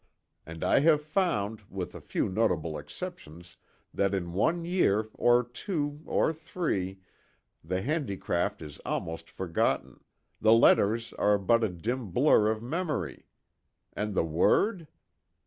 And 0.47 0.63
I 0.63 0.79
have 0.79 0.99
found, 1.03 1.61
with 1.69 1.93
a 1.93 2.01
few 2.01 2.27
notable 2.27 2.75
exceptions 2.75 3.57
that 3.93 4.15
in 4.15 4.33
one 4.33 4.65
year, 4.65 5.09
or 5.13 5.43
two, 5.43 6.01
or 6.07 6.33
three, 6.33 7.01
the 7.63 7.83
handicraft 7.83 8.63
is 8.63 8.79
almost 8.83 9.29
forgotten, 9.29 10.03
the 10.41 10.53
letters 10.53 11.13
are 11.19 11.37
but 11.37 11.63
a 11.63 11.69
dim 11.69 12.09
blur 12.09 12.47
of 12.49 12.63
memory, 12.63 13.27
and 13.93 14.15
the 14.15 14.23
Word?" 14.25 14.87